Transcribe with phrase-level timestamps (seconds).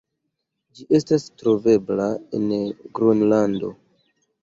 [0.79, 2.09] Ĝi estas trovebla
[2.41, 3.75] en Gronlando.